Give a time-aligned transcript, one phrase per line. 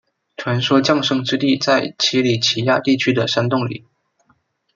[0.35, 3.85] 传说降生之地在奇里乞亚地区的山洞里。